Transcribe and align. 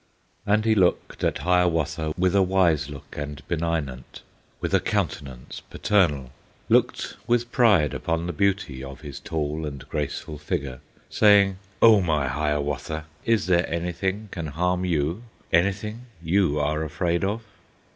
And 0.47 0.65
he 0.65 0.73
looked 0.73 1.23
at 1.23 1.37
Hiawatha 1.37 2.13
With 2.17 2.35
a 2.35 2.41
wise 2.41 2.89
look 2.89 3.15
and 3.15 3.47
benignant, 3.47 4.23
With 4.59 4.73
a 4.73 4.79
countenance 4.79 5.59
paternal, 5.69 6.31
Looked 6.69 7.17
with 7.27 7.51
pride 7.51 7.93
upon 7.93 8.25
the 8.25 8.33
beauty 8.33 8.83
Of 8.83 9.01
his 9.01 9.19
tall 9.19 9.63
and 9.63 9.87
graceful 9.89 10.39
figure, 10.39 10.79
Saying, 11.11 11.57
"O 11.83 12.01
my 12.01 12.27
Hiawatha! 12.27 13.05
Is 13.25 13.45
there 13.45 13.71
anything 13.71 14.29
can 14.31 14.47
harm 14.47 14.85
you? 14.85 15.21
Anything 15.53 16.07
you 16.19 16.59
are 16.59 16.83
afraid 16.83 17.23
of?" 17.23 17.43